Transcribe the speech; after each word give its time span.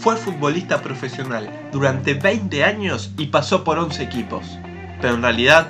fue 0.00 0.16
futbolista 0.16 0.80
profesional 0.80 1.50
durante 1.72 2.14
20 2.14 2.64
años 2.64 3.10
y 3.18 3.26
pasó 3.26 3.64
por 3.64 3.78
11 3.78 4.02
equipos. 4.02 4.46
Pero 5.02 5.14
en 5.14 5.22
realidad, 5.22 5.68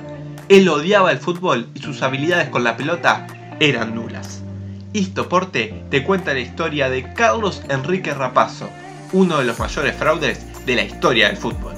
él 0.48 0.68
odiaba 0.68 1.10
el 1.10 1.18
fútbol 1.18 1.68
y 1.74 1.80
sus 1.80 2.00
habilidades 2.02 2.48
con 2.48 2.62
la 2.62 2.76
pelota 2.76 3.26
eran 3.58 3.94
nulas. 3.94 4.42
Istoporte 4.92 5.82
te 5.90 6.04
cuenta 6.04 6.32
la 6.32 6.40
historia 6.40 6.88
de 6.88 7.12
Carlos 7.12 7.62
Enrique 7.68 8.14
Rapazo, 8.14 8.68
uno 9.12 9.38
de 9.38 9.44
los 9.44 9.58
mayores 9.58 9.96
fraudes 9.96 10.64
de 10.64 10.76
la 10.76 10.82
historia 10.82 11.26
del 11.26 11.36
fútbol. 11.36 11.69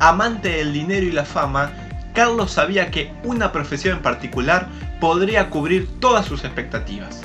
Amante 0.00 0.48
del 0.48 0.72
dinero 0.72 1.06
y 1.06 1.10
la 1.10 1.24
fama, 1.24 1.72
Carlos 2.14 2.52
sabía 2.52 2.90
que 2.90 3.12
una 3.24 3.50
profesión 3.50 3.96
en 3.96 4.02
particular 4.02 4.68
podría 5.00 5.50
cubrir 5.50 5.88
todas 5.98 6.24
sus 6.24 6.44
expectativas. 6.44 7.22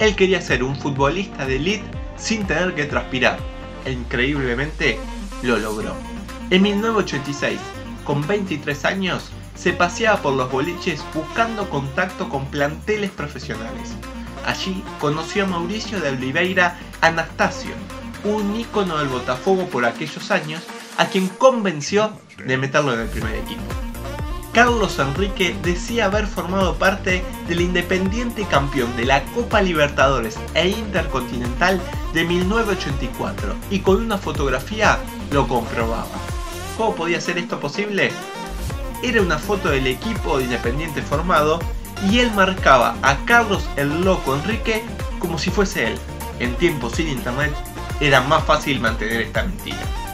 Él 0.00 0.16
quería 0.16 0.40
ser 0.40 0.64
un 0.64 0.74
futbolista 0.74 1.46
de 1.46 1.56
elite 1.56 1.84
sin 2.16 2.44
tener 2.44 2.74
que 2.74 2.86
transpirar. 2.86 3.38
E 3.84 3.92
increíblemente 3.92 4.98
lo 5.44 5.56
logró. 5.58 5.94
En 6.50 6.62
1986, 6.62 7.60
con 8.02 8.26
23 8.26 8.84
años, 8.84 9.30
se 9.54 9.72
paseaba 9.72 10.20
por 10.20 10.34
los 10.34 10.50
boliches 10.50 11.04
buscando 11.14 11.70
contacto 11.70 12.28
con 12.28 12.46
planteles 12.46 13.12
profesionales. 13.12 13.94
Allí 14.44 14.82
conoció 15.00 15.44
a 15.44 15.46
Mauricio 15.46 16.00
de 16.00 16.10
Oliveira 16.10 16.76
Anastasio, 17.00 17.70
un 18.24 18.56
ícono 18.56 18.98
del 18.98 19.08
Botafogo 19.08 19.66
por 19.66 19.84
aquellos 19.84 20.30
años 20.32 20.62
a 20.98 21.06
quien 21.06 21.28
convenció 21.28 22.12
de 22.44 22.56
meterlo 22.56 22.94
en 22.94 23.00
el 23.00 23.08
primer 23.08 23.34
equipo. 23.34 23.62
Carlos 24.52 24.98
Enrique 24.98 25.54
decía 25.62 26.06
haber 26.06 26.26
formado 26.26 26.76
parte 26.76 27.22
del 27.46 27.60
independiente 27.60 28.46
campeón 28.46 28.96
de 28.96 29.04
la 29.04 29.22
Copa 29.34 29.60
Libertadores 29.60 30.38
e 30.54 30.68
Intercontinental 30.68 31.78
de 32.14 32.24
1984 32.24 33.54
y 33.70 33.80
con 33.80 33.96
una 33.96 34.16
fotografía 34.16 34.98
lo 35.30 35.46
comprobaba. 35.46 36.06
¿Cómo 36.78 36.94
podía 36.94 37.20
ser 37.20 37.36
esto 37.36 37.60
posible? 37.60 38.10
Era 39.02 39.20
una 39.20 39.38
foto 39.38 39.68
del 39.68 39.86
equipo 39.86 40.38
de 40.38 40.44
Independiente 40.44 41.02
formado 41.02 41.58
y 42.10 42.20
él 42.20 42.32
marcaba 42.32 42.96
a 43.02 43.18
Carlos 43.26 43.68
el 43.76 44.02
Loco 44.02 44.34
Enrique 44.34 44.82
como 45.18 45.38
si 45.38 45.50
fuese 45.50 45.88
él. 45.88 45.98
En 46.38 46.54
tiempos 46.54 46.94
sin 46.94 47.08
internet 47.08 47.52
era 48.00 48.22
más 48.22 48.42
fácil 48.44 48.80
mantener 48.80 49.20
esta 49.20 49.42
mentira 49.42 50.05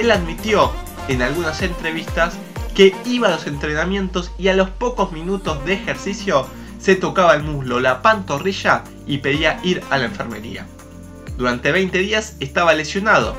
él 0.00 0.10
admitió 0.10 0.72
en 1.08 1.22
algunas 1.22 1.60
entrevistas 1.62 2.34
que 2.74 2.94
iba 3.04 3.28
a 3.28 3.32
los 3.32 3.46
entrenamientos 3.46 4.32
y 4.38 4.48
a 4.48 4.54
los 4.54 4.70
pocos 4.70 5.12
minutos 5.12 5.64
de 5.64 5.74
ejercicio 5.74 6.46
se 6.78 6.96
tocaba 6.96 7.34
el 7.34 7.42
muslo, 7.42 7.80
la 7.80 8.00
pantorrilla 8.00 8.84
y 9.06 9.18
pedía 9.18 9.60
ir 9.62 9.82
a 9.90 9.98
la 9.98 10.06
enfermería. 10.06 10.66
Durante 11.36 11.72
20 11.72 11.98
días 11.98 12.36
estaba 12.40 12.74
lesionado 12.74 13.34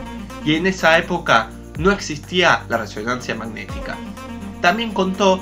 y 0.46 0.56
en 0.56 0.68
esa 0.68 0.98
época 0.98 1.50
no 1.78 1.92
existía 1.92 2.64
la 2.70 2.78
resonancia 2.78 3.34
magnética. 3.34 3.98
También 4.62 4.92
contó 4.92 5.42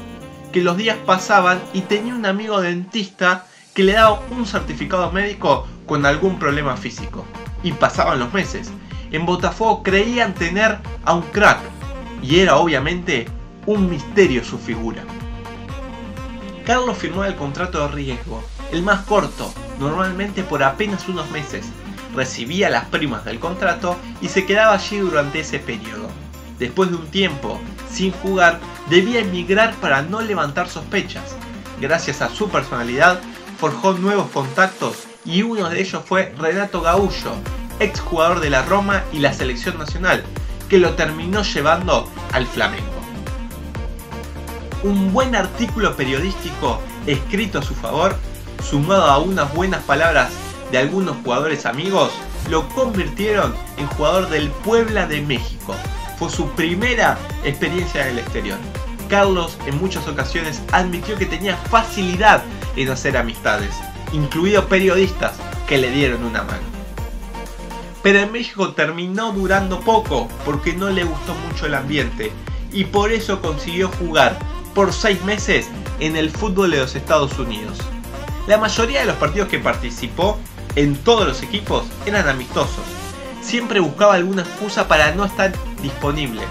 que 0.54 0.62
los 0.62 0.78
días 0.78 0.98
pasaban 1.06 1.60
y 1.74 1.82
tenía 1.82 2.16
un 2.16 2.26
amigo 2.26 2.62
dentista 2.62 3.46
que 3.74 3.84
le 3.84 3.94
daba 3.94 4.22
un 4.32 4.46
certificado 4.46 5.12
médico 5.12 5.68
con 5.86 6.06
algún 6.06 6.40
problema 6.40 6.78
físico. 6.78 7.26
Y 7.64 7.74
pasaban 7.74 8.20
los 8.20 8.34
meses 8.34 8.72
en 9.12 9.26
Botafogo 9.26 9.84
creían 9.84 10.34
tener 10.34 10.78
a 11.06 11.14
un 11.14 11.22
crack 11.24 11.60
y 12.22 12.40
era 12.40 12.58
obviamente 12.58 13.28
un 13.66 13.90
misterio 13.90 14.44
su 14.44 14.58
figura. 14.58 15.04
Carlos 16.66 16.98
firmó 16.98 17.24
el 17.26 17.36
contrato 17.36 17.82
de 17.82 17.88
riesgo, 17.96 18.44
el 18.72 18.84
más 18.84 19.02
corto, 19.06 19.52
normalmente 19.80 20.44
por 20.44 20.62
apenas 20.64 21.08
unos 21.08 21.30
meses. 21.32 21.66
Recibía 22.16 22.70
las 22.70 22.86
primas 22.86 23.26
del 23.26 23.40
contrato 23.40 23.96
y 24.22 24.28
se 24.28 24.46
quedaba 24.46 24.74
allí 24.74 24.98
durante 24.98 25.40
ese 25.40 25.60
periodo. 25.60 26.10
Después 26.60 26.92
de 26.92 26.98
un 26.98 27.08
tiempo 27.08 27.60
sin 27.90 28.12
jugar, 28.12 28.60
debía 28.90 29.22
emigrar 29.22 29.74
para 29.76 30.02
no 30.02 30.22
levantar 30.22 30.70
sospechas. 30.70 31.36
Gracias 31.80 32.22
a 32.22 32.30
su 32.30 32.50
personalidad, 32.50 33.20
forjó 33.60 33.94
nuevos 33.94 34.30
contactos 34.30 35.08
y 35.26 35.42
uno 35.44 35.70
de 35.70 35.82
ellos 35.82 36.04
fue 36.06 36.34
Renato 36.38 36.82
Gaullo, 36.82 37.34
exjugador 37.80 38.40
de 38.40 38.50
la 38.50 38.64
Roma 38.64 39.04
y 39.12 39.20
la 39.20 39.34
selección 39.34 39.78
nacional, 39.78 40.24
que 40.70 40.80
lo 40.80 40.94
terminó 40.96 41.44
llevando 41.44 42.10
al 42.32 42.46
Flamengo. 42.46 42.86
Un 44.84 45.12
buen 45.12 45.36
artículo 45.36 45.96
periodístico 45.96 46.80
escrito 47.06 47.60
a 47.60 47.64
su 47.64 47.74
favor, 47.74 48.16
sumado 48.64 49.06
a 49.06 49.18
unas 49.18 49.54
buenas 49.54 49.84
palabras 49.84 50.30
de 50.72 50.78
algunos 50.78 51.18
jugadores 51.24 51.66
amigos, 51.66 52.12
lo 52.50 52.68
convirtieron 52.70 53.54
en 53.78 53.88
jugador 53.88 54.30
del 54.30 54.50
Puebla 54.50 55.08
de 55.08 55.22
México. 55.22 55.76
Fue 56.18 56.30
su 56.30 56.50
primera 56.52 57.18
experiencia 57.44 58.04
en 58.04 58.10
el 58.10 58.20
exterior. 58.20 58.58
Carlos 59.10 59.58
en 59.66 59.80
muchas 59.80 60.08
ocasiones 60.08 60.62
admitió 60.72 61.18
que 61.18 61.26
tenía 61.26 61.58
facilidad 61.58 62.44
en 62.76 62.90
hacer 62.90 63.18
amistades, 63.18 63.74
incluidos 64.12 64.66
periodistas 64.66 65.34
que 65.68 65.78
le 65.78 65.90
dieron 65.90 66.24
una 66.24 66.44
mano 66.44 66.79
pero 68.02 68.20
en 68.20 68.32
México 68.32 68.74
terminó 68.74 69.32
durando 69.32 69.80
poco 69.82 70.28
porque 70.46 70.74
no 70.74 70.90
le 70.90 71.04
gustó 71.04 71.34
mucho 71.48 71.66
el 71.66 71.76
ambiente 71.76 72.32
y 72.72 72.86
por 72.86 73.12
eso 73.12 73.42
consiguió 73.42 73.90
jugar 73.90 74.38
por 74.74 74.94
6 74.94 75.24
meses 75.24 75.70
en 76.00 76.16
el 76.16 76.30
fútbol 76.30 76.72
de 76.72 76.78
los 76.78 76.96
Estados 76.96 77.38
Unidos. 77.40 77.78
La 78.48 78.58
mayoría 78.58 79.02
de 79.02 79.06
los 79.06 79.18
partidos 79.18 79.50
que 79.50 79.60
participó 79.60 80.40
en 80.76 80.96
todos 80.96 81.28
los 81.28 81.44
equipos 81.44 81.86
eran 82.06 82.28
amistosos. 82.28 82.84
Siempre 83.42 83.80
buscaba 83.80 84.16
alguna 84.16 84.44
excusa 84.44 84.88
para 84.88 85.14
no 85.14 85.26
estar 85.26 85.52
disponible, 85.82 86.42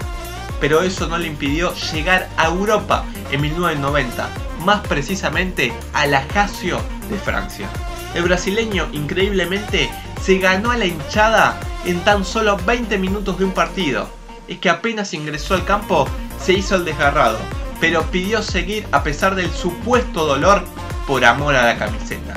pero 0.59 0.81
eso 0.81 1.07
no 1.07 1.17
le 1.17 1.27
impidió 1.27 1.73
llegar 1.93 2.29
a 2.37 2.47
Europa 2.47 3.05
en 3.31 3.41
1990, 3.41 4.29
más 4.65 4.85
precisamente 4.87 5.73
a 5.93 6.05
la 6.05 6.23
Jasio 6.33 6.79
de 7.09 7.17
Francia. 7.17 7.69
El 8.13 8.23
brasileño 8.23 8.87
increíblemente 8.91 9.89
se 10.21 10.37
ganó 10.37 10.71
a 10.71 10.77
la 10.77 10.85
hinchada 10.85 11.59
en 11.85 11.99
tan 12.01 12.25
solo 12.25 12.57
20 12.65 12.97
minutos 12.97 13.37
de 13.37 13.45
un 13.45 13.51
partido. 13.51 14.09
Es 14.47 14.59
que 14.59 14.69
apenas 14.69 15.13
ingresó 15.13 15.53
al 15.53 15.65
campo 15.65 16.07
se 16.41 16.53
hizo 16.53 16.75
el 16.75 16.85
desgarrado, 16.85 17.37
pero 17.79 18.03
pidió 18.03 18.41
seguir 18.41 18.87
a 18.91 19.03
pesar 19.03 19.35
del 19.35 19.51
supuesto 19.51 20.25
dolor 20.25 20.63
por 21.07 21.25
amor 21.25 21.55
a 21.55 21.65
la 21.65 21.77
camiseta. 21.77 22.33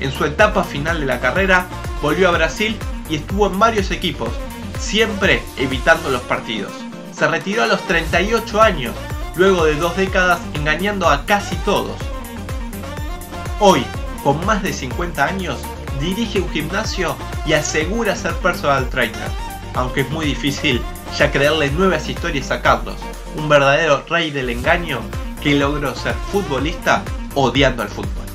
En 0.00 0.12
su 0.12 0.24
etapa 0.24 0.64
final 0.64 1.00
de 1.00 1.06
la 1.06 1.20
carrera 1.20 1.66
volvió 2.02 2.28
a 2.28 2.32
Brasil 2.32 2.76
y 3.08 3.16
estuvo 3.16 3.46
en 3.46 3.58
varios 3.58 3.90
equipos, 3.90 4.28
siempre 4.78 5.42
evitando 5.56 6.10
los 6.10 6.22
partidos. 6.22 6.72
Se 7.12 7.26
retiró 7.26 7.62
a 7.62 7.66
los 7.66 7.80
38 7.86 8.60
años, 8.60 8.94
luego 9.36 9.64
de 9.64 9.76
dos 9.76 9.96
décadas 9.96 10.40
engañando 10.54 11.08
a 11.08 11.24
casi 11.24 11.56
todos. 11.56 11.96
Hoy, 13.58 13.84
con 14.22 14.44
más 14.44 14.62
de 14.62 14.72
50 14.72 15.24
años, 15.24 15.58
dirige 16.00 16.40
un 16.40 16.50
gimnasio 16.50 17.16
y 17.46 17.52
asegura 17.52 18.16
ser 18.16 18.34
personal 18.36 18.88
trainer, 18.88 19.28
aunque 19.74 20.02
es 20.02 20.10
muy 20.10 20.26
difícil 20.26 20.80
ya 21.16 21.30
creerle 21.30 21.70
nuevas 21.70 22.08
historias 22.08 22.50
a 22.50 22.60
Carlos, 22.60 22.96
un 23.36 23.48
verdadero 23.48 24.04
rey 24.08 24.30
del 24.30 24.50
engaño 24.50 25.00
que 25.42 25.54
logró 25.54 25.94
ser 25.94 26.14
futbolista 26.32 27.02
odiando 27.34 27.82
al 27.82 27.88
fútbol. 27.88 28.25